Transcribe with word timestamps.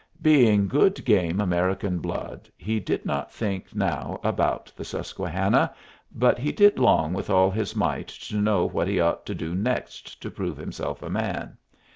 Being 0.23 0.67
good 0.67 1.05
game 1.05 1.39
American 1.39 1.99
blood, 1.99 2.49
he 2.57 2.79
did 2.79 3.05
not 3.05 3.31
think 3.31 3.75
now 3.75 4.19
about 4.23 4.73
the 4.75 4.83
Susquehanna, 4.83 5.75
but 6.11 6.39
he 6.39 6.51
did 6.51 6.79
long 6.79 7.13
with 7.13 7.29
all 7.29 7.51
his 7.51 7.75
might 7.75 8.07
to 8.07 8.37
know 8.37 8.65
what 8.65 8.87
he 8.87 8.99
ought 8.99 9.27
to 9.27 9.35
do 9.35 9.53
next 9.53 10.19
to 10.23 10.31
prove 10.31 10.57
himself 10.57 11.03
a 11.03 11.09
man. 11.11 11.55